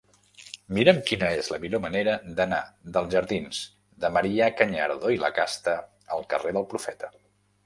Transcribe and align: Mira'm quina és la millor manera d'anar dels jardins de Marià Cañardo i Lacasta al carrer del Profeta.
Mira'm 0.75 1.01
quina 1.09 1.27
és 1.41 1.49
la 1.55 1.59
millor 1.65 1.81
manera 1.83 2.15
d'anar 2.39 2.61
dels 2.95 3.11
jardins 3.17 3.61
de 4.05 4.11
Marià 4.17 4.49
Cañardo 4.63 5.13
i 5.19 5.21
Lacasta 5.27 5.77
al 6.19 6.27
carrer 6.35 6.57
del 6.59 6.69
Profeta. 6.75 7.13